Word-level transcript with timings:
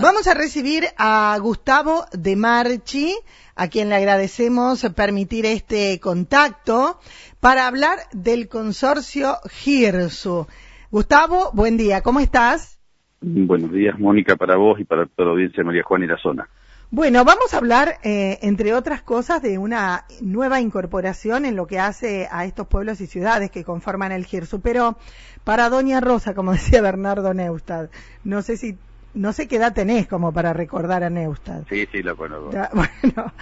Vamos 0.00 0.26
a 0.26 0.34
recibir 0.34 0.84
a 0.98 1.36
Gustavo 1.40 2.04
de 2.12 2.36
Marchi, 2.36 3.14
a 3.54 3.68
quien 3.68 3.88
le 3.88 3.94
agradecemos 3.94 4.84
permitir 4.94 5.46
este 5.46 6.00
contacto 6.00 6.98
para 7.40 7.66
hablar 7.66 7.98
del 8.12 8.48
consorcio 8.48 9.36
GIRSU. 9.48 10.46
Gustavo, 10.90 11.50
buen 11.52 11.76
día, 11.76 12.02
¿cómo 12.02 12.20
estás? 12.20 12.78
Buenos 13.20 13.72
días, 13.72 13.98
Mónica, 13.98 14.36
para 14.36 14.56
vos 14.56 14.78
y 14.80 14.84
para 14.84 15.06
toda 15.06 15.26
la 15.26 15.32
audiencia 15.32 15.62
de 15.62 15.64
María 15.64 15.82
Juana 15.82 16.04
y 16.04 16.08
la 16.08 16.18
zona. 16.18 16.48
Bueno, 16.90 17.24
vamos 17.24 17.54
a 17.54 17.56
hablar, 17.56 17.98
eh, 18.04 18.38
entre 18.42 18.72
otras 18.74 19.02
cosas, 19.02 19.42
de 19.42 19.58
una 19.58 20.04
nueva 20.20 20.60
incorporación 20.60 21.44
en 21.44 21.56
lo 21.56 21.66
que 21.66 21.80
hace 21.80 22.28
a 22.30 22.44
estos 22.44 22.68
pueblos 22.68 23.00
y 23.00 23.06
ciudades 23.06 23.50
que 23.50 23.64
conforman 23.64 24.12
el 24.12 24.26
GIRSU. 24.26 24.60
Pero 24.60 24.96
para 25.42 25.70
Doña 25.70 26.00
Rosa, 26.00 26.34
como 26.34 26.52
decía 26.52 26.82
Bernardo 26.82 27.34
Neustad, 27.34 27.88
no 28.22 28.42
sé 28.42 28.56
si 28.56 28.78
no 29.14 29.32
sé 29.32 29.48
qué 29.48 29.56
edad 29.56 29.72
tenés 29.72 30.06
como 30.08 30.32
para 30.32 30.52
recordar 30.52 31.04
a 31.04 31.10
Neustad. 31.10 31.62
Sí, 31.68 31.86
sí, 31.90 32.02
lo 32.02 32.16
conozco. 32.16 32.50
bueno, 32.72 33.32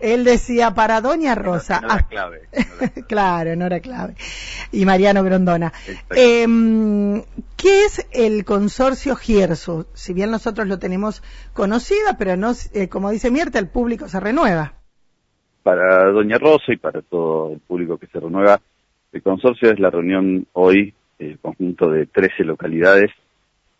él 0.00 0.24
decía 0.24 0.74
para 0.74 1.00
Doña 1.00 1.34
Rosa. 1.34 1.80
No, 1.80 1.88
era 1.88 2.02
clave. 2.08 2.42
claro, 3.08 3.56
no 3.56 3.66
era 3.66 3.80
clave. 3.80 4.14
Y 4.70 4.84
Mariano 4.84 5.24
Grondona. 5.24 5.72
Eh, 6.14 6.46
¿Qué 7.56 7.84
es 7.84 8.06
el 8.12 8.44
consorcio 8.44 9.16
Gierso? 9.16 9.86
Si 9.94 10.12
bien 10.12 10.30
nosotros 10.30 10.66
lo 10.68 10.78
tenemos 10.78 11.22
conocida, 11.52 12.16
pero 12.18 12.36
no, 12.36 12.52
eh, 12.74 12.88
como 12.88 13.10
dice 13.10 13.30
Mierta, 13.30 13.58
el 13.58 13.68
público 13.68 14.08
se 14.08 14.20
renueva. 14.20 14.74
Para 15.62 16.10
Doña 16.10 16.38
Rosa 16.38 16.72
y 16.72 16.76
para 16.76 17.02
todo 17.02 17.52
el 17.52 17.60
público 17.60 17.96
que 17.98 18.08
se 18.08 18.18
renueva, 18.18 18.60
el 19.12 19.22
consorcio 19.22 19.70
es 19.70 19.78
la 19.78 19.90
reunión 19.90 20.46
hoy, 20.52 20.92
el 21.18 21.38
conjunto 21.38 21.88
de 21.88 22.06
13 22.06 22.44
localidades 22.44 23.12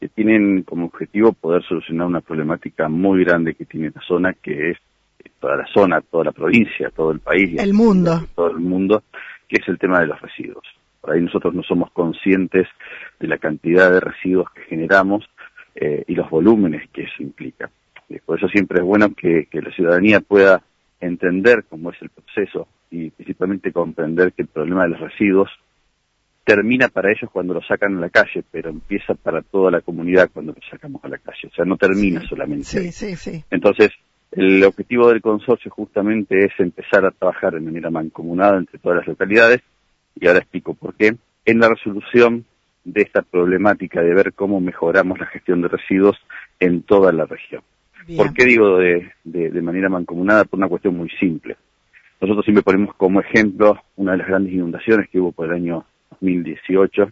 que 0.02 0.09
tienen 0.09 0.65
como 0.65 0.87
objetivo 0.87 1.33
poder 1.33 1.62
solucionar 1.62 2.09
una 2.09 2.20
problemática 2.20 2.88
muy 2.88 3.23
grande 3.23 3.55
que 3.55 3.66
tiene 3.66 3.93
la 3.95 4.01
zona, 4.01 4.33
que 4.33 4.70
es 4.70 4.79
toda 5.38 5.59
la 5.59 5.66
zona, 5.73 6.01
toda 6.01 6.24
la 6.24 6.32
provincia, 6.32 6.90
todo 6.90 7.13
el 7.13 7.21
país. 7.21 7.57
El 7.60 7.73
mundo. 7.73 8.21
Todo 8.35 8.51
el 8.51 8.59
mundo, 8.59 9.04
que 9.46 9.60
es 9.60 9.68
el 9.68 9.79
tema 9.79 10.01
de 10.01 10.09
los 10.09 10.21
residuos. 10.21 10.65
Por 11.01 11.12
ahí 11.12 11.21
nosotros 11.21 11.54
no 11.54 11.62
somos 11.62 11.93
conscientes 11.93 12.66
de 13.21 13.29
la 13.29 13.38
cantidad 13.38 13.93
de 13.93 14.01
residuos 14.01 14.51
que 14.51 14.62
generamos 14.62 15.24
eh, 15.77 16.02
y 16.09 16.16
los 16.16 16.29
volúmenes 16.29 16.90
que 16.90 17.02
eso 17.02 17.23
implica. 17.23 17.71
por 18.27 18.38
eso 18.38 18.49
siempre 18.49 18.80
es 18.80 18.84
bueno 18.84 19.15
que, 19.15 19.46
que 19.49 19.62
la 19.62 19.71
ciudadanía 19.71 20.18
pueda 20.18 20.65
entender 20.99 21.62
cómo 21.71 21.93
es 21.93 22.02
el 22.02 22.09
proceso 22.09 22.66
y 22.90 23.10
principalmente 23.10 23.71
comprender 23.71 24.32
que 24.32 24.43
el 24.43 24.49
problema 24.49 24.82
de 24.82 24.88
los 24.88 25.01
residuos 25.01 25.49
termina 26.45 26.88
para 26.88 27.10
ellos 27.10 27.30
cuando 27.32 27.54
lo 27.54 27.62
sacan 27.62 27.96
a 27.96 28.01
la 28.01 28.10
calle, 28.10 28.43
pero 28.51 28.71
empieza 28.71 29.15
para 29.15 29.43
toda 29.43 29.71
la 29.71 29.80
comunidad 29.80 30.30
cuando 30.32 30.52
lo 30.52 30.59
sacamos 30.71 31.02
a 31.04 31.09
la 31.09 31.18
calle. 31.18 31.49
O 31.49 31.54
sea, 31.54 31.65
no 31.65 31.76
termina 31.76 32.21
solamente. 32.29 32.65
Sí, 32.65 32.93
sí, 32.93 33.16
sí. 33.16 33.45
Entonces, 33.51 33.90
el 34.32 34.65
objetivo 34.65 35.09
del 35.09 35.21
consorcio 35.21 35.71
justamente 35.71 36.45
es 36.45 36.52
empezar 36.59 37.04
a 37.04 37.10
trabajar 37.10 37.54
de 37.54 37.60
manera 37.60 37.90
mancomunada 37.90 38.59
entre 38.59 38.79
todas 38.79 38.99
las 38.99 39.07
localidades, 39.07 39.60
y 40.18 40.26
ahora 40.26 40.40
explico 40.40 40.74
por 40.74 40.95
qué, 40.95 41.15
en 41.45 41.59
la 41.59 41.68
resolución 41.68 42.45
de 42.84 43.02
esta 43.02 43.23
problemática 43.23 44.02
de 44.02 44.15
ver 44.15 44.32
cómo 44.32 44.60
mejoramos 44.60 45.18
la 45.18 45.27
gestión 45.27 45.62
de 45.62 45.68
residuos 45.68 46.16
en 46.59 46.82
toda 46.82 47.12
la 47.12 47.27
región. 47.27 47.62
¿Por 48.16 48.34
qué 48.34 48.45
digo 48.45 48.79
de, 48.79 49.12
de, 49.23 49.51
de 49.51 49.62
manera 49.62 49.88
mancomunada? 49.88 50.45
Por 50.45 50.59
una 50.59 50.68
cuestión 50.68 50.96
muy 50.96 51.09
simple. 51.21 51.56
Nosotros 52.21 52.45
siempre 52.45 52.62
ponemos 52.62 52.95
como 52.96 53.21
ejemplo 53.21 53.80
una 53.96 54.12
de 54.12 54.18
las 54.18 54.27
grandes 54.27 54.52
inundaciones 54.52 55.09
que 55.09 55.21
hubo 55.21 55.30
por 55.30 55.46
el 55.46 55.54
año 55.54 55.84
2018, 56.23 57.10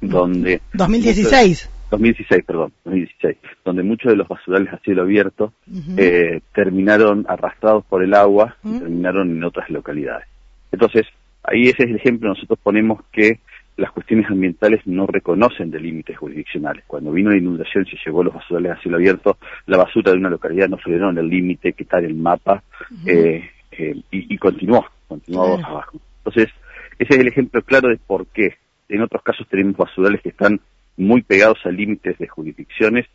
donde... 0.00 0.60
2016. 0.72 1.70
2016, 1.90 2.44
perdón, 2.44 2.72
2016, 2.84 3.36
donde 3.64 3.82
muchos 3.82 4.12
de 4.12 4.16
los 4.16 4.28
basurales 4.28 4.72
a 4.72 4.78
cielo 4.78 5.02
abierto 5.02 5.54
eh, 5.96 6.40
terminaron 6.54 7.24
arrastrados 7.28 7.84
por 7.86 8.04
el 8.04 8.12
agua 8.12 8.56
y 8.62 8.78
terminaron 8.78 9.30
en 9.30 9.42
otras 9.42 9.70
localidades. 9.70 10.26
Entonces, 10.70 11.06
ahí 11.42 11.62
ese 11.62 11.84
es 11.84 11.90
el 11.90 11.96
ejemplo, 11.96 12.28
nosotros 12.28 12.58
ponemos 12.62 13.00
que 13.10 13.40
las 13.78 13.90
cuestiones 13.92 14.26
ambientales 14.28 14.86
no 14.86 15.06
reconocen 15.06 15.70
de 15.70 15.80
límites 15.80 16.18
jurisdiccionales. 16.18 16.84
Cuando 16.86 17.12
vino 17.12 17.30
la 17.30 17.38
inundación 17.38 17.86
y 17.86 17.90
se 17.90 18.04
llevó 18.04 18.22
los 18.22 18.34
basurales 18.34 18.72
a 18.72 18.82
cielo 18.82 18.96
abierto, 18.98 19.38
la 19.66 19.78
basura 19.78 20.12
de 20.12 20.18
una 20.18 20.28
localidad 20.28 20.68
no 20.68 20.76
frenaron 20.76 21.16
el 21.16 21.28
límite 21.28 21.72
que 21.72 21.84
está 21.84 22.00
en 22.00 22.06
el 22.06 22.14
mapa 22.14 22.62
eh, 23.06 23.48
eh, 23.70 23.94
y, 24.10 24.34
y, 24.34 24.36
continuó, 24.36 24.84
continuó 25.06 25.54
abajo. 25.64 25.98
Entonces, 26.18 26.52
ese 26.98 27.14
es 27.14 27.20
el 27.20 27.28
ejemplo 27.28 27.62
claro 27.62 27.88
de 27.88 27.96
por 27.96 28.26
qué. 28.26 28.56
En 28.88 29.02
otros 29.02 29.22
casos 29.22 29.46
tenemos 29.48 29.76
basurales 29.76 30.20
que 30.22 30.30
están 30.30 30.60
muy 30.96 31.22
pegados 31.22 31.58
a 31.64 31.70
límites 31.70 32.18
de 32.18 32.26
jurisdicciones 32.26 33.06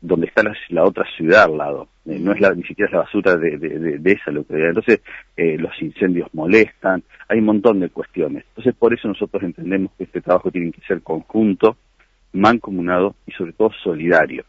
donde 0.00 0.26
está 0.26 0.44
la, 0.68 0.84
otra 0.84 1.04
ciudad 1.16 1.44
al 1.44 1.58
lado. 1.58 1.88
Eh, 2.06 2.18
no 2.20 2.32
es 2.32 2.40
la, 2.40 2.54
ni 2.54 2.62
siquiera 2.62 2.90
la 2.92 2.98
basura 2.98 3.36
de, 3.36 3.58
de, 3.58 4.12
esa 4.12 4.30
localidad. 4.30 4.68
Entonces, 4.68 5.00
eh, 5.36 5.56
los 5.58 5.72
incendios 5.82 6.28
molestan, 6.32 7.02
hay 7.28 7.40
un 7.40 7.46
montón 7.46 7.80
de 7.80 7.90
cuestiones. 7.90 8.44
Entonces, 8.50 8.74
por 8.74 8.94
eso 8.94 9.08
nosotros 9.08 9.42
entendemos 9.42 9.90
que 9.98 10.04
este 10.04 10.20
trabajo 10.20 10.50
tiene 10.52 10.70
que 10.70 10.82
ser 10.82 11.02
conjunto, 11.02 11.76
mancomunado 12.32 13.16
y 13.26 13.32
sobre 13.32 13.52
todo 13.52 13.70
solidario. 13.82 14.44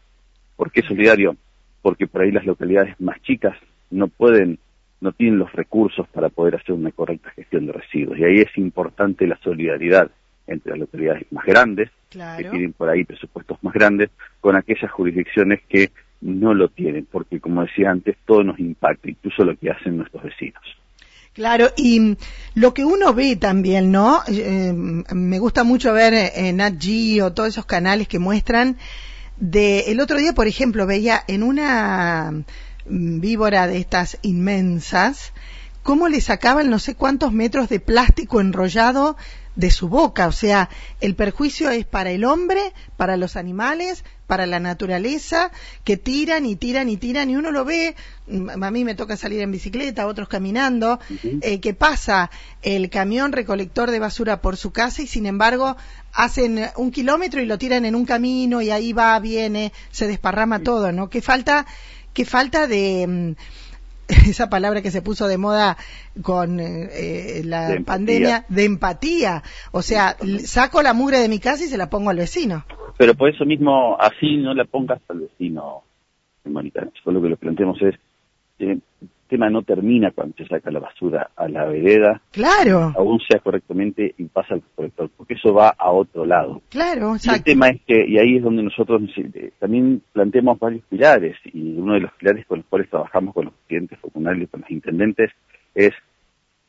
¿Por 0.56 0.70
qué 0.70 0.82
solidario? 0.82 1.36
Porque 1.82 2.06
por 2.06 2.22
ahí 2.22 2.30
las 2.30 2.46
localidades 2.46 2.94
más 3.00 3.20
chicas 3.22 3.56
no 3.90 4.06
pueden 4.06 4.58
no 5.00 5.12
tienen 5.12 5.38
los 5.38 5.52
recursos 5.52 6.06
para 6.08 6.28
poder 6.28 6.56
hacer 6.56 6.74
una 6.74 6.90
correcta 6.90 7.30
gestión 7.30 7.66
de 7.66 7.72
residuos. 7.72 8.18
Y 8.18 8.24
ahí 8.24 8.40
es 8.40 8.56
importante 8.58 9.26
la 9.26 9.38
solidaridad 9.42 10.10
entre 10.46 10.72
las 10.72 10.80
localidades 10.80 11.26
más 11.30 11.44
grandes, 11.46 11.90
que 12.10 12.44
tienen 12.50 12.72
por 12.72 12.88
ahí 12.90 13.04
presupuestos 13.04 13.58
más 13.62 13.72
grandes, 13.72 14.10
con 14.40 14.56
aquellas 14.56 14.90
jurisdicciones 14.90 15.60
que 15.68 15.90
no 16.20 16.54
lo 16.54 16.68
tienen, 16.68 17.06
porque 17.10 17.40
como 17.40 17.62
decía 17.62 17.90
antes, 17.90 18.16
todo 18.26 18.42
nos 18.42 18.58
impacta, 18.58 19.08
incluso 19.08 19.44
lo 19.44 19.56
que 19.56 19.70
hacen 19.70 19.96
nuestros 19.96 20.22
vecinos. 20.22 20.62
Claro, 21.32 21.68
y 21.76 22.16
lo 22.54 22.74
que 22.74 22.84
uno 22.84 23.14
ve 23.14 23.36
también, 23.36 23.92
¿no? 23.92 24.20
Eh, 24.28 24.72
me 24.72 25.38
gusta 25.38 25.62
mucho 25.62 25.92
ver 25.92 26.12
en 26.34 26.56
Nat 26.56 26.74
o 27.22 27.32
todos 27.32 27.50
esos 27.50 27.66
canales 27.66 28.08
que 28.08 28.18
muestran 28.18 28.76
de 29.38 29.92
el 29.92 30.00
otro 30.00 30.18
día, 30.18 30.32
por 30.34 30.48
ejemplo, 30.48 30.86
veía 30.86 31.20
en 31.28 31.42
una 31.42 32.44
víbora 32.86 33.66
de 33.66 33.78
estas 33.78 34.18
inmensas, 34.22 35.32
cómo 35.82 36.08
le 36.08 36.20
sacaban 36.20 36.70
no 36.70 36.78
sé 36.78 36.94
cuántos 36.94 37.32
metros 37.32 37.68
de 37.68 37.80
plástico 37.80 38.40
enrollado 38.40 39.16
de 39.60 39.70
su 39.70 39.88
boca. 39.88 40.26
O 40.26 40.32
sea, 40.32 40.68
el 41.00 41.14
perjuicio 41.14 41.70
es 41.70 41.84
para 41.84 42.10
el 42.10 42.24
hombre, 42.24 42.72
para 42.96 43.16
los 43.16 43.36
animales, 43.36 44.04
para 44.26 44.46
la 44.46 44.60
naturaleza, 44.60 45.50
que 45.84 45.96
tiran 45.96 46.46
y 46.46 46.56
tiran 46.56 46.88
y 46.88 46.96
tiran 46.96 47.30
y 47.30 47.36
uno 47.36 47.50
lo 47.50 47.64
ve, 47.64 47.94
mm, 48.26 48.62
a 48.62 48.70
mí 48.70 48.84
me 48.84 48.94
toca 48.94 49.16
salir 49.16 49.40
en 49.40 49.50
bicicleta, 49.50 50.06
otros 50.06 50.28
caminando, 50.28 51.00
eh, 51.42 51.60
que 51.60 51.74
pasa 51.74 52.30
el 52.62 52.90
camión 52.90 53.32
recolector 53.32 53.90
de 53.90 53.98
basura 53.98 54.40
por 54.40 54.56
su 54.56 54.70
casa 54.70 55.02
y 55.02 55.06
sin 55.06 55.26
embargo 55.26 55.76
hacen 56.12 56.70
un 56.76 56.90
kilómetro 56.90 57.42
y 57.42 57.46
lo 57.46 57.58
tiran 57.58 57.84
en 57.84 57.94
un 57.94 58.06
camino 58.06 58.62
y 58.62 58.70
ahí 58.70 58.92
va, 58.92 59.18
viene, 59.18 59.72
se 59.90 60.06
desparrama 60.06 60.60
todo, 60.60 60.92
¿no? 60.92 61.10
Que 61.10 61.22
falta 61.22 61.66
qué 62.12 62.24
falta 62.24 62.66
de 62.66 63.06
mm, 63.06 63.32
esa 64.28 64.50
palabra 64.50 64.82
que 64.82 64.90
se 64.90 65.02
puso 65.02 65.28
de 65.28 65.38
moda 65.38 65.76
con 66.22 66.58
eh, 66.60 67.42
la 67.44 67.76
pandemia, 67.84 68.44
de 68.48 68.64
empatía. 68.64 69.42
O 69.72 69.82
sea, 69.82 70.16
saco 70.44 70.82
la 70.82 70.94
mugre 70.94 71.18
de 71.18 71.28
mi 71.28 71.38
casa 71.38 71.64
y 71.64 71.68
se 71.68 71.78
la 71.78 71.90
pongo 71.90 72.10
al 72.10 72.16
vecino. 72.16 72.64
Pero 72.98 73.14
por 73.14 73.30
eso 73.30 73.44
mismo, 73.44 73.96
así 73.98 74.36
no 74.36 74.52
la 74.54 74.64
pongas 74.64 75.00
al 75.08 75.20
vecino, 75.20 75.82
Mónica. 76.44 76.86
Solo 77.02 77.22
que 77.22 77.28
lo 77.28 77.36
planteamos 77.36 77.80
es, 77.82 77.94
eh, 78.58 78.78
tema 79.30 79.48
no 79.48 79.62
termina 79.62 80.10
cuando 80.10 80.36
se 80.36 80.46
saca 80.46 80.70
la 80.70 80.80
basura 80.80 81.30
a 81.36 81.48
la 81.48 81.64
vereda. 81.64 82.20
Claro. 82.32 82.92
Aún 82.96 83.20
sea 83.20 83.40
correctamente 83.40 84.14
y 84.18 84.24
pasa 84.24 84.54
al 84.54 84.60
recolector, 84.62 85.10
porque 85.16 85.34
eso 85.34 85.54
va 85.54 85.74
a 85.78 85.90
otro 85.90 86.26
lado. 86.26 86.60
Claro, 86.68 87.14
exacto. 87.14 87.38
el 87.38 87.44
tema 87.44 87.68
es 87.68 87.80
que, 87.86 88.04
y 88.06 88.18
ahí 88.18 88.36
es 88.36 88.42
donde 88.42 88.62
nosotros 88.62 89.00
eh, 89.16 89.52
también 89.58 90.02
planteamos 90.12 90.58
varios 90.58 90.84
pilares, 90.84 91.36
y 91.44 91.78
uno 91.78 91.94
de 91.94 92.00
los 92.00 92.12
pilares 92.14 92.44
con 92.46 92.58
los 92.58 92.66
cuales 92.66 92.90
trabajamos 92.90 93.32
con 93.32 93.46
los 93.46 93.54
clientes 93.66 93.98
comunales, 94.00 94.50
con 94.50 94.60
los 94.60 94.70
intendentes, 94.70 95.30
es 95.74 95.92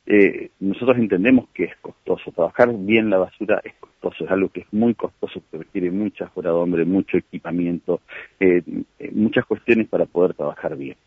eh, 0.05 0.49
nosotros 0.59 0.97
entendemos 0.97 1.49
que 1.53 1.65
es 1.65 1.75
costoso. 1.81 2.31
Trabajar 2.31 2.73
bien 2.73 3.09
la 3.09 3.17
basura 3.17 3.61
es 3.63 3.73
costoso, 3.79 4.25
es 4.25 4.31
algo 4.31 4.49
que 4.49 4.61
es 4.61 4.67
muy 4.71 4.93
costoso, 4.93 5.41
que 5.49 5.57
requiere 5.57 5.91
muchas 5.91 6.29
horas 6.35 6.53
de 6.53 6.59
hombre, 6.59 6.85
mucho 6.85 7.17
equipamiento, 7.17 8.01
eh, 8.39 8.63
muchas 9.13 9.45
cuestiones 9.45 9.87
para 9.87 10.05
poder 10.05 10.33
trabajar 10.33 10.75
bien. 10.75 10.97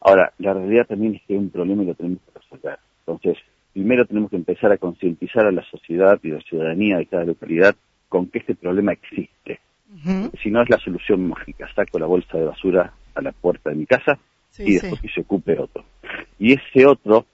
Ahora, 0.00 0.32
la 0.38 0.54
realidad 0.54 0.86
también 0.86 1.16
es 1.16 1.22
que 1.22 1.34
hay 1.34 1.38
un 1.38 1.50
problema 1.50 1.82
y 1.82 1.86
lo 1.86 1.94
tenemos 1.94 2.20
que 2.22 2.38
resolver. 2.38 2.78
Entonces, 3.06 3.38
primero 3.72 4.06
tenemos 4.06 4.30
que 4.30 4.36
empezar 4.36 4.72
a 4.72 4.78
concientizar 4.78 5.46
a 5.46 5.52
la 5.52 5.64
sociedad 5.70 6.18
y 6.22 6.30
a 6.30 6.34
la 6.34 6.40
ciudadanía 6.40 6.98
de 6.98 7.06
cada 7.06 7.24
localidad 7.24 7.74
con 8.08 8.28
que 8.28 8.38
este 8.38 8.54
problema 8.54 8.92
existe. 8.92 9.60
Si 10.42 10.50
no 10.50 10.62
es 10.62 10.68
la 10.68 10.78
solución 10.78 11.28
mágica, 11.28 11.66
saco 11.74 11.98
la 11.98 12.06
bolsa 12.06 12.36
de 12.36 12.44
basura 12.44 12.92
a 13.14 13.22
la 13.22 13.32
puerta 13.32 13.70
de 13.70 13.76
mi 13.76 13.86
casa 13.86 14.18
y 14.58 14.74
después 14.74 15.00
que 15.00 15.08
se 15.08 15.22
ocupe 15.22 15.58
otro. 15.58 15.84
Y 16.38 16.52
ese 16.52 16.86
otro 16.86 17.26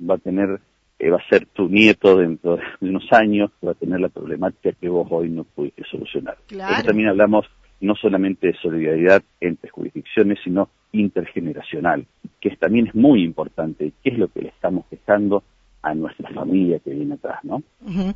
va 0.00 0.14
a 0.14 0.18
tener, 0.18 0.60
eh, 0.98 1.10
va 1.10 1.16
a 1.16 1.28
ser 1.28 1.46
tu 1.46 1.68
nieto 1.68 2.16
dentro 2.16 2.56
de 2.56 2.88
unos 2.88 3.12
años, 3.12 3.50
va 3.64 3.72
a 3.72 3.74
tener 3.74 4.00
la 4.00 4.08
problemática 4.08 4.72
que 4.72 4.88
vos 4.88 5.06
hoy 5.10 5.30
no 5.30 5.44
pudiste 5.44 5.82
solucionar. 5.90 6.36
Claro. 6.46 6.84
también 6.84 7.08
hablamos 7.08 7.46
no 7.80 7.94
solamente 7.94 8.48
de 8.48 8.54
solidaridad 8.54 9.22
entre 9.40 9.70
jurisdicciones, 9.70 10.38
sino 10.42 10.68
intergeneracional, 10.92 12.06
que 12.40 12.50
también 12.56 12.88
es 12.88 12.94
muy 12.94 13.22
importante, 13.22 13.92
qué 14.02 14.10
es 14.10 14.18
lo 14.18 14.28
que 14.28 14.42
le 14.42 14.48
estamos 14.48 14.86
dejando 14.90 15.42
a 15.82 15.94
nuestra 15.94 16.30
familia 16.30 16.78
que 16.80 16.90
viene 16.90 17.14
atrás, 17.14 17.44
¿no? 17.44 17.62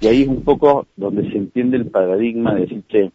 Y 0.00 0.06
ahí 0.06 0.22
es 0.22 0.28
un 0.28 0.42
poco 0.42 0.86
donde 0.96 1.30
se 1.30 1.38
entiende 1.38 1.76
el 1.76 1.86
paradigma 1.86 2.54
de 2.54 2.62
decir, 2.62 2.82
que 2.88 3.12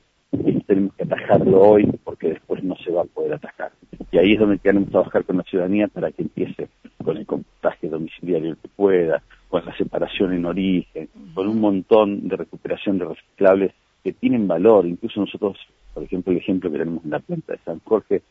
tenemos 0.68 0.94
que 0.96 1.04
atajarlo 1.04 1.62
hoy 1.62 1.88
porque 2.04 2.30
después 2.30 2.64
no 2.64 2.76
se 2.78 2.92
va 2.92 3.02
a 3.02 3.06
poder 3.06 3.34
atajar. 3.34 3.72
Y 4.12 4.18
ahí 4.18 4.34
es 4.34 4.40
donde 4.40 4.60
queremos 4.60 4.90
trabajar 4.90 5.24
con 5.26 5.38
la 5.38 5.44
ciudadanía 5.44 5.88
para 5.88 6.12
que 6.12 6.24
empiece 6.24 6.70
con 7.04 7.18
el 7.18 7.26
compostaje 7.26 7.90
domiciliario 7.90 8.52
el 8.52 8.58
que 8.58 8.70
pueda, 8.70 9.22
con 9.50 9.66
la 9.66 9.76
separación 9.78 10.34
en 10.34 10.46
origen, 10.46 11.10
con 11.34 11.48
un 11.48 11.60
montón 11.60 12.28
de 12.28 12.36
recuperación 12.36 12.98
de 12.98 13.06
reciclables 13.06 13.74
que 14.04 14.14
tienen 14.14 14.48
valor. 14.48 14.86
Incluso 14.86 15.20
nosotros, 15.20 15.58
por 15.96 16.04
ejemplo, 16.04 16.34
el 16.34 16.40
ejemplo 16.40 16.70
que 16.70 16.78
tenemos 16.78 17.04
en 17.06 17.12
la 17.12 17.20
planta 17.20 17.54
de 17.54 17.60
San 17.60 17.80
Jorge, 17.80 18.22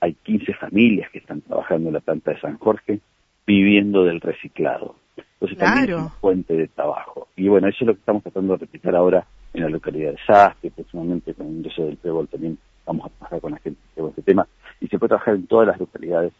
hay 0.00 0.12
15 0.12 0.52
familias 0.54 1.10
que 1.10 1.18
están 1.18 1.40
trabajando 1.40 1.88
en 1.88 1.94
la 1.94 2.00
planta 2.00 2.32
de 2.32 2.40
San 2.40 2.58
Jorge 2.58 3.00
viviendo 3.46 4.04
del 4.04 4.20
reciclado. 4.20 4.96
Entonces 5.16 5.56
también 5.56 5.88
es 5.88 5.96
una 5.96 6.08
fuente 6.10 6.54
de 6.54 6.68
trabajo. 6.68 7.28
Y 7.34 7.48
bueno, 7.48 7.68
eso 7.68 7.78
es 7.80 7.86
lo 7.86 7.94
que 7.94 8.00
estamos 8.00 8.22
tratando 8.22 8.52
de 8.52 8.58
replicar 8.58 8.94
ahora 8.94 9.26
en 9.54 9.62
la 9.62 9.70
localidad 9.70 10.12
de 10.12 10.18
Sastre, 10.26 10.70
próximamente 10.70 11.32
con 11.32 11.46
el 11.46 11.56
ingreso 11.56 11.86
del 11.86 11.96
Trébol 11.96 12.28
también 12.28 12.58
vamos 12.84 13.06
a 13.06 13.08
trabajar 13.08 13.40
con 13.40 13.52
la 13.52 13.58
gente 13.58 13.80
de 13.96 14.08
este 14.08 14.22
tema. 14.22 14.46
Y 14.80 14.88
se 14.88 14.98
puede 14.98 15.08
trabajar 15.08 15.36
en 15.36 15.46
todas 15.46 15.68
las 15.68 15.80
localidades 15.80 16.34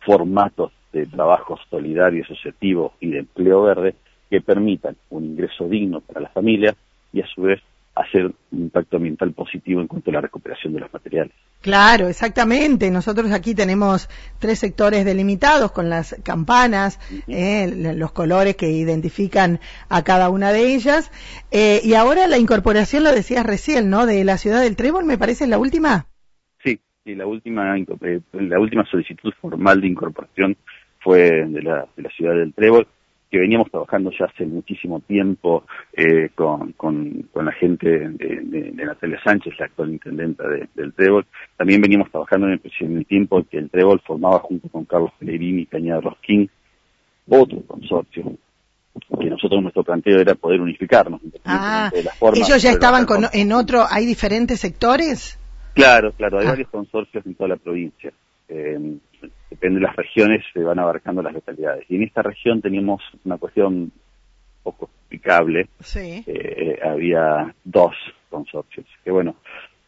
formatos 0.00 0.72
de 0.92 1.06
trabajo 1.06 1.56
solidario, 1.70 2.24
asociativo 2.24 2.94
y 2.98 3.10
de 3.10 3.20
empleo 3.20 3.62
verde 3.62 3.94
que 4.28 4.40
permitan 4.40 4.96
un 5.10 5.24
ingreso 5.24 5.68
digno 5.68 6.00
para 6.00 6.20
la 6.20 6.28
familia 6.30 6.74
y 7.12 7.20
a 7.20 7.26
su 7.28 7.42
vez 7.42 7.60
un 8.24 8.34
impacto 8.50 8.96
ambiental 8.96 9.32
positivo 9.32 9.80
en 9.80 9.86
cuanto 9.86 10.10
a 10.10 10.14
la 10.14 10.20
recuperación 10.20 10.72
de 10.72 10.80
los 10.80 10.92
materiales. 10.92 11.34
Claro, 11.60 12.08
exactamente. 12.08 12.90
Nosotros 12.90 13.32
aquí 13.32 13.54
tenemos 13.54 14.08
tres 14.38 14.58
sectores 14.58 15.04
delimitados 15.04 15.72
con 15.72 15.90
las 15.90 16.16
campanas, 16.22 16.98
eh, 17.28 17.94
los 17.96 18.12
colores 18.12 18.56
que 18.56 18.70
identifican 18.70 19.60
a 19.88 20.02
cada 20.04 20.30
una 20.30 20.52
de 20.52 20.74
ellas. 20.74 21.10
Eh, 21.50 21.80
y 21.82 21.94
ahora 21.94 22.26
la 22.26 22.38
incorporación, 22.38 23.04
lo 23.04 23.12
decías 23.12 23.44
recién, 23.44 23.90
¿no? 23.90 24.06
De 24.06 24.24
la 24.24 24.38
ciudad 24.38 24.62
del 24.62 24.76
Trébol, 24.76 25.04
me 25.04 25.18
parece 25.18 25.46
la 25.46 25.58
última. 25.58 26.06
Sí, 26.62 26.78
sí, 27.04 27.14
la 27.14 27.26
última, 27.26 27.76
eh, 27.76 28.20
la 28.32 28.60
última 28.60 28.84
solicitud 28.84 29.32
formal 29.40 29.80
de 29.80 29.88
incorporación 29.88 30.56
fue 31.00 31.46
de 31.46 31.62
la, 31.62 31.86
de 31.96 32.02
la 32.02 32.10
ciudad 32.10 32.34
del 32.34 32.52
Trébol 32.54 32.86
que 33.36 33.40
veníamos 33.42 33.70
trabajando 33.70 34.10
ya 34.18 34.24
hace 34.24 34.46
muchísimo 34.46 35.00
tiempo 35.00 35.64
eh, 35.92 36.30
con, 36.34 36.72
con, 36.72 37.28
la 37.34 37.52
gente 37.52 37.86
de, 37.86 38.72
Natalia 38.72 39.20
Sánchez, 39.22 39.52
la 39.58 39.66
actual 39.66 39.90
intendenta 39.90 40.44
del 40.74 40.94
Trébol. 40.94 41.26
También 41.56 41.82
veníamos 41.82 42.10
trabajando 42.10 42.46
en 42.46 42.60
el, 42.62 43.06
tiempo 43.06 43.44
que 43.50 43.58
el 43.58 43.68
Trébol 43.68 44.00
formaba 44.06 44.38
junto 44.38 44.68
con 44.70 44.86
Carlos 44.86 45.10
Pellegrini 45.18 45.62
y 45.62 45.66
Cañada 45.66 46.00
Rosquín 46.00 46.48
otro 47.28 47.60
consorcio 47.66 48.32
que 49.20 49.28
nosotros 49.28 49.60
nuestro 49.60 49.84
planteo 49.84 50.18
era 50.18 50.34
poder 50.34 50.60
unificarnos. 50.62 51.20
Ah, 51.44 51.90
ellos 52.34 52.62
ya 52.62 52.70
estaban 52.70 53.04
con, 53.04 53.26
en 53.30 53.52
otro, 53.52 53.84
¿hay 53.86 54.06
diferentes 54.06 54.60
sectores? 54.60 55.38
Claro, 55.74 56.12
claro, 56.12 56.38
hay 56.38 56.46
ah. 56.46 56.50
varios 56.50 56.70
consorcios 56.70 57.26
en 57.26 57.34
toda 57.34 57.50
la 57.50 57.56
provincia. 57.56 58.10
Eh, 58.48 58.96
depende 59.50 59.80
de 59.80 59.86
las 59.86 59.96
regiones, 59.96 60.44
se 60.52 60.62
van 60.62 60.78
abarcando 60.78 61.22
las 61.22 61.34
localidades. 61.34 61.84
Y 61.88 61.96
en 61.96 62.02
esta 62.04 62.22
región 62.22 62.60
teníamos 62.60 63.02
una 63.24 63.38
cuestión 63.38 63.92
poco 64.62 64.90
explicable. 65.00 65.68
Sí. 65.80 66.24
Eh, 66.26 66.78
había 66.84 67.54
dos 67.64 67.94
consorcios. 68.28 68.86
Que 69.04 69.10
bueno, 69.10 69.36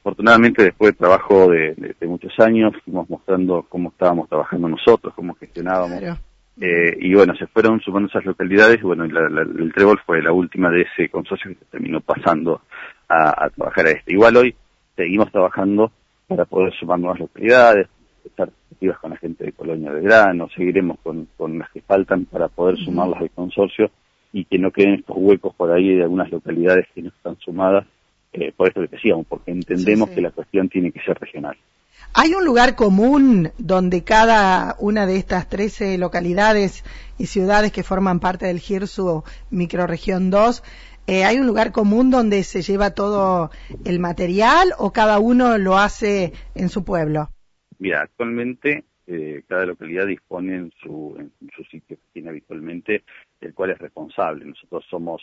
afortunadamente 0.01 0.63
después 0.63 0.93
de 0.93 0.99
trabajo 0.99 1.49
de, 1.51 1.95
muchos 2.07 2.33
años, 2.39 2.73
fuimos 2.85 3.11
mostrando 3.11 3.67
cómo 3.69 3.91
estábamos 3.91 4.29
trabajando 4.29 4.69
nosotros, 4.69 5.13
cómo 5.15 5.35
gestionábamos. 5.35 6.03
Eh, 6.61 6.97
y 7.01 7.15
bueno, 7.15 7.35
se 7.37 7.47
fueron 7.47 7.81
sumando 7.81 8.09
esas 8.09 8.25
localidades 8.25 8.79
y 8.81 8.83
bueno, 8.83 9.05
el 9.05 9.73
Trébol 9.73 10.01
fue 10.05 10.21
la 10.21 10.33
última 10.33 10.71
de 10.71 10.83
ese 10.83 11.09
consorcio 11.09 11.51
que 11.51 11.65
terminó 11.67 12.01
pasando 12.01 12.63
a, 13.09 13.45
a 13.45 13.51
trabajar 13.51 13.87
a 13.87 13.91
este. 13.91 14.13
Igual 14.13 14.37
hoy 14.37 14.57
seguimos 14.97 15.31
trabajando 15.31 15.93
para 16.27 16.45
poder 16.45 16.73
sumar 16.75 16.99
nuevas 16.99 17.21
localidades, 17.21 17.89
estar 18.29 18.51
activas 18.71 18.99
con 18.99 19.11
la 19.11 19.17
gente 19.17 19.45
de 19.45 19.53
Colonia 19.53 19.93
de 19.93 20.01
Grano, 20.01 20.49
seguiremos 20.55 20.99
con, 21.03 21.29
con 21.37 21.59
las 21.59 21.71
que 21.71 21.81
faltan 21.81 22.25
para 22.25 22.49
poder 22.49 22.77
sumarlas 22.79 23.21
al 23.21 23.31
consorcio 23.31 23.91
y 24.33 24.45
que 24.45 24.59
no 24.59 24.71
queden 24.71 24.95
estos 24.95 25.17
huecos 25.19 25.55
por 25.55 25.73
ahí 25.73 25.95
de 25.95 26.03
algunas 26.03 26.31
localidades 26.31 26.87
que 26.95 27.03
no 27.03 27.09
están 27.09 27.37
sumadas, 27.39 27.87
eh, 28.33 28.53
por 28.57 28.69
eso 28.69 28.81
que 28.81 28.89
decíamos, 28.89 29.27
porque 29.27 29.51
entendemos 29.51 30.11
que 30.11 30.21
la 30.21 30.31
cuestión 30.31 30.69
tiene 30.69 30.93
que 30.93 31.01
ser 31.01 31.19
regional. 31.19 31.57
¿Hay 32.15 32.35
un 32.35 32.45
lugar 32.45 32.75
común 32.75 33.51
donde 33.59 34.03
cada 34.03 34.77
una 34.79 35.07
de 35.07 35.17
estas 35.17 35.49
13 35.49 35.99
localidades 35.99 36.85
y 37.19 37.27
ciudades 37.27 37.73
que 37.73 37.83
forman 37.83 38.21
parte 38.21 38.47
del 38.47 38.61
GIRSU 38.61 39.25
Microregión 39.51 40.31
2, 40.31 40.63
eh, 41.07 41.25
¿hay 41.25 41.39
un 41.39 41.47
lugar 41.47 41.73
común 41.73 42.11
donde 42.11 42.45
se 42.45 42.63
lleva 42.63 42.91
todo 42.91 43.51
el 43.85 43.99
material 43.99 44.75
o 44.79 44.93
cada 44.93 45.19
uno 45.19 45.59
lo 45.59 45.79
hace 45.79 46.33
en 46.55 46.69
su 46.69 46.85
pueblo? 46.85 47.31
Mira, 47.79 48.03
actualmente 48.03 48.85
eh, 49.11 49.43
cada 49.49 49.65
localidad 49.65 50.07
dispone 50.07 50.55
en 50.55 50.73
su, 50.83 51.17
en 51.19 51.31
su 51.57 51.65
sitio 51.65 51.97
que 51.97 52.13
tiene 52.13 52.29
habitualmente, 52.29 53.05
el 53.41 53.55
cual 53.55 53.71
es 53.71 53.79
responsable. 53.79 54.45
Nosotros 54.45 54.85
somos, 54.91 55.23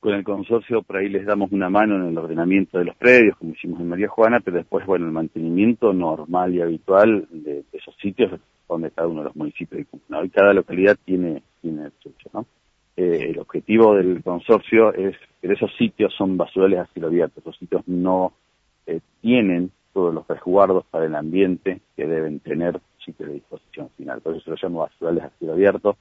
con 0.00 0.14
el 0.14 0.24
consorcio, 0.24 0.82
por 0.82 0.96
ahí 0.96 1.08
les 1.08 1.24
damos 1.24 1.52
una 1.52 1.70
mano 1.70 1.94
en 1.96 2.08
el 2.08 2.18
ordenamiento 2.18 2.78
de 2.78 2.86
los 2.86 2.96
predios, 2.96 3.36
como 3.36 3.52
hicimos 3.52 3.80
en 3.80 3.88
María 3.88 4.08
Juana, 4.08 4.40
pero 4.40 4.56
después, 4.56 4.84
bueno, 4.86 5.06
el 5.06 5.12
mantenimiento 5.12 5.92
normal 5.92 6.52
y 6.52 6.62
habitual 6.62 7.28
de, 7.30 7.62
esos 7.72 7.94
sitios 8.02 8.40
donde 8.68 8.90
cada 8.90 9.06
uno 9.06 9.20
de 9.20 9.26
los 9.26 9.36
municipios 9.36 9.86
de 9.86 10.16
Hoy 10.16 10.30
cada 10.30 10.52
localidad 10.52 10.98
tiene, 11.04 11.42
tiene 11.62 11.84
el 11.86 11.92
suyo, 12.00 12.30
¿no? 12.32 12.46
Eh, 12.96 13.30
el 13.30 13.38
objetivo 13.38 13.94
del 13.94 14.22
consorcio 14.22 14.92
es 14.94 15.16
que 15.40 15.52
esos 15.52 15.70
sitios 15.76 16.12
son 16.16 16.36
basurales 16.36 16.78
a 16.80 16.86
cielo 16.86 17.08
abierto, 17.08 17.40
esos 17.40 17.56
sitios 17.56 17.86
no 17.86 18.32
eh, 18.86 19.00
tienen 19.20 19.70
todos 19.94 20.12
los 20.12 20.26
resguardos 20.26 20.84
para 20.90 21.06
el 21.06 21.14
ambiente 21.14 21.80
que 21.96 22.06
deben 22.06 22.40
tener 22.40 22.78
sitio 23.02 23.26
de 23.26 23.34
disposición 23.34 23.88
final. 23.96 24.20
Por 24.20 24.36
eso 24.36 24.50
lo 24.50 24.56
llamo 24.60 24.80
basurales 24.80 25.24
a 25.24 25.30
cielo 25.38 25.54
abierto. 25.54 25.96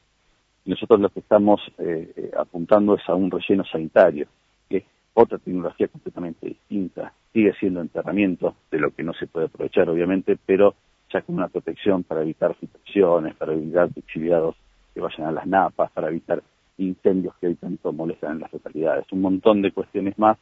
Nosotros 0.66 1.00
lo 1.00 1.10
que 1.10 1.20
estamos 1.20 1.62
eh, 1.78 2.12
eh, 2.16 2.32
apuntando 2.38 2.96
es 2.96 3.08
a 3.08 3.16
un 3.16 3.30
relleno 3.30 3.64
sanitario, 3.66 4.28
que 4.68 4.78
es 4.78 4.84
otra 5.14 5.38
tecnología 5.38 5.88
completamente 5.88 6.48
distinta. 6.48 7.14
Sigue 7.32 7.54
siendo 7.60 7.82
enterramiento, 7.82 8.56
de 8.72 8.80
lo 8.80 8.92
que 8.92 9.04
no 9.04 9.14
se 9.14 9.28
puede 9.28 9.46
aprovechar, 9.46 9.90
obviamente, 9.90 10.38
pero 10.46 10.74
ya 11.12 11.22
con 11.22 11.36
una 11.36 11.48
protección 11.48 12.04
para 12.04 12.22
evitar 12.22 12.56
filtraciones, 12.56 13.36
para 13.36 13.54
evitar 13.54 13.90
exiliados 13.96 14.56
que 14.94 15.02
vayan 15.02 15.28
a 15.28 15.32
las 15.32 15.46
napas, 15.46 15.92
para 15.92 16.10
evitar 16.10 16.42
incendios 16.78 17.36
que 17.40 17.48
hoy 17.48 17.56
tanto 17.56 17.94
molestan 17.94 18.34
en 18.34 18.40
las 18.40 18.54
localidades. 18.54 19.06
Un 19.12 19.22
montón 19.22 19.62
de 19.62 19.72
cuestiones 19.72 20.18
más 20.18 20.38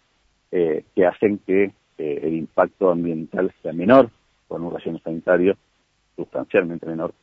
eh, 0.52 0.86
que 0.96 1.06
hacen 1.06 1.40
que 1.40 1.74
el 2.02 2.34
impacto 2.34 2.92
ambiental 2.92 3.52
sea 3.62 3.74
menor 3.74 4.10
con 4.48 4.64
un 4.64 4.74
relleno 4.74 5.00
sanitario 5.00 5.56
sustancialmente 6.16 6.86
menor 6.86 7.14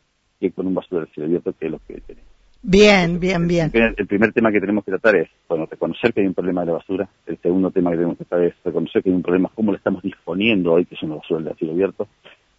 que 0.40 0.50
con 0.52 0.66
un 0.66 0.74
basurero 0.74 1.06
cielo 1.12 1.26
abierto 1.26 1.52
que 1.52 1.66
es 1.66 1.72
lo 1.72 1.80
que 1.86 2.00
tenemos. 2.00 2.28
Bien, 2.62 3.20
bien, 3.20 3.46
bien. 3.46 3.70
El 3.72 4.06
primer, 4.06 4.32
tema 4.32 4.50
que 4.50 4.60
tenemos 4.60 4.84
que 4.84 4.90
tratar 4.90 5.16
es, 5.16 5.28
bueno, 5.48 5.66
reconocer 5.66 6.12
que 6.12 6.20
hay 6.22 6.26
un 6.26 6.34
problema 6.34 6.62
de 6.62 6.66
la 6.66 6.72
basura. 6.72 7.08
El 7.24 7.38
segundo 7.38 7.70
tema 7.70 7.90
que 7.90 7.96
tenemos 7.96 8.18
que 8.18 8.24
tratar 8.24 8.46
es 8.46 8.54
reconocer 8.64 9.02
que 9.02 9.10
hay 9.10 9.14
un 9.14 9.22
problema, 9.22 9.50
cómo 9.54 9.70
lo 9.70 9.78
estamos 9.78 10.02
disponiendo 10.02 10.72
hoy, 10.72 10.84
que 10.84 10.96
son 10.96 11.10
los 11.10 11.20
basuras 11.20 11.44
de 11.44 11.54
cielo 11.54 11.74
abierto, 11.74 12.08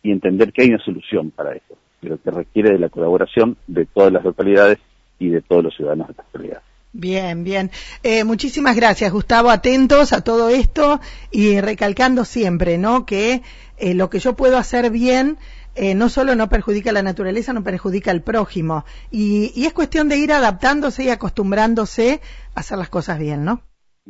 y 0.01 0.11
entender 0.11 0.53
que 0.53 0.61
hay 0.61 0.69
una 0.69 0.83
solución 0.83 1.31
para 1.31 1.53
eso, 1.53 1.77
pero 1.99 2.21
que 2.21 2.31
requiere 2.31 2.71
de 2.71 2.79
la 2.79 2.89
colaboración 2.89 3.57
de 3.67 3.85
todas 3.85 4.13
las 4.13 4.23
localidades 4.23 4.77
y 5.19 5.29
de 5.29 5.41
todos 5.41 5.65
los 5.65 5.75
ciudadanos 5.75 6.07
de 6.07 6.11
estas 6.11 6.25
localidades. 6.27 6.68
Bien, 6.91 7.43
bien. 7.43 7.69
Eh, 8.01 8.23
muchísimas 8.23 8.75
gracias, 8.75 9.11
Gustavo. 9.11 9.51
Atentos 9.51 10.11
a 10.11 10.21
todo 10.21 10.49
esto 10.49 10.99
y 11.31 11.61
recalcando 11.61 12.25
siempre, 12.25 12.79
¿no? 12.79 13.05
Que 13.05 13.43
eh, 13.77 13.93
lo 13.93 14.09
que 14.09 14.19
yo 14.19 14.35
puedo 14.35 14.57
hacer 14.57 14.89
bien 14.89 15.37
eh, 15.75 15.93
no 15.93 16.09
solo 16.09 16.33
no 16.33 16.49
perjudica 16.49 16.89
a 16.89 16.93
la 16.93 17.03
naturaleza, 17.03 17.53
no 17.53 17.63
perjudica 17.63 18.09
al 18.09 18.23
prójimo. 18.23 18.85
Y, 19.11 19.51
y, 19.55 19.67
es 19.67 19.73
cuestión 19.73 20.09
de 20.09 20.17
ir 20.17 20.31
adaptándose 20.31 21.03
y 21.03 21.09
acostumbrándose 21.09 22.21
a 22.55 22.61
hacer 22.61 22.79
las 22.79 22.89
cosas 22.89 23.19
bien, 23.19 23.45
¿no? 23.45 23.61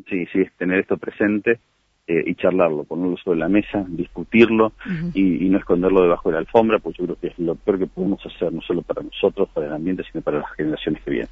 Sí, 0.07 0.25
sí, 0.31 0.39
es 0.39 0.53
tener 0.55 0.79
esto 0.79 0.97
presente 0.97 1.59
y 2.07 2.33
charlarlo, 2.33 2.85
ponerlo 2.85 3.17
sobre 3.17 3.37
la 3.37 3.49
mesa, 3.49 3.85
discutirlo 3.87 4.71
y, 5.13 5.45
y, 5.45 5.49
no 5.49 5.59
esconderlo 5.59 6.01
debajo 6.01 6.29
de 6.29 6.33
la 6.33 6.39
alfombra, 6.39 6.79
porque 6.79 6.97
yo 6.97 7.05
creo 7.05 7.19
que 7.19 7.27
es 7.27 7.37
lo 7.37 7.53
peor 7.53 7.77
que 7.77 7.85
podemos 7.85 8.19
hacer, 8.25 8.51
no 8.51 8.61
solo 8.61 8.81
para 8.81 9.03
nosotros, 9.03 9.47
para 9.53 9.67
el 9.67 9.73
ambiente, 9.73 10.03
sino 10.11 10.23
para 10.23 10.39
las 10.39 10.51
generaciones 10.53 11.03
que 11.03 11.11
vienen. 11.11 11.29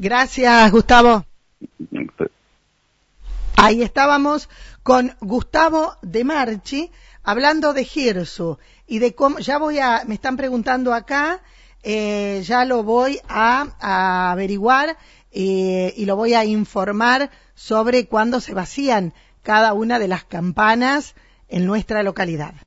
Gracias, 0.00 0.70
Gustavo. 0.70 1.26
Ahí 3.56 3.82
estábamos 3.82 4.48
con 4.84 5.16
Gustavo 5.20 5.96
de 6.02 6.22
Marchi 6.22 6.92
hablando 7.24 7.72
de 7.72 7.82
Girsu 7.84 8.58
y 8.86 9.00
de 9.00 9.16
cómo, 9.16 9.40
ya 9.40 9.58
voy 9.58 9.80
a, 9.80 10.04
me 10.06 10.14
están 10.14 10.36
preguntando 10.36 10.94
acá, 10.94 11.40
eh, 11.82 12.44
ya 12.44 12.64
lo 12.64 12.84
voy 12.84 13.18
a, 13.28 14.30
averiguar 14.30 14.96
eh, 15.32 15.92
y 15.96 16.04
lo 16.04 16.14
voy 16.14 16.34
a 16.34 16.44
informar 16.44 17.32
sobre 17.56 18.06
cuándo 18.06 18.40
se 18.40 18.54
vacían 18.54 19.12
cada 19.42 19.72
una 19.72 19.98
de 19.98 20.06
las 20.06 20.22
campanas 20.22 21.16
en 21.48 21.66
nuestra 21.66 22.04
localidad. 22.04 22.54